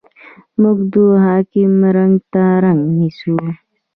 [0.61, 0.95] موږ د
[1.25, 3.35] حاکم رنګ ته رنګ نیسو.